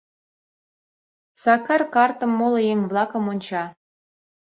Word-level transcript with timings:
Сакар 1.41 1.81
картым, 1.95 2.31
моло 2.39 2.59
еҥ-влакым 2.71 3.23
онча. 3.31 3.63